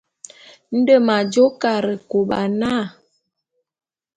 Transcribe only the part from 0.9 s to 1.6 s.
m'ajô